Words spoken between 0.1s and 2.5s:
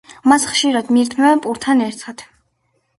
მას ხშირად მიირთმევენ პურთან ერთად.